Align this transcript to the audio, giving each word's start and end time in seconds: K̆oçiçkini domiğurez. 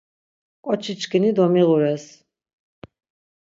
K̆oçiçkini 0.65 1.29
domiğurez. 1.37 2.05